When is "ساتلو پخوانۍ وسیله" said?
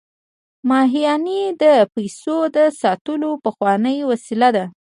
2.81-4.49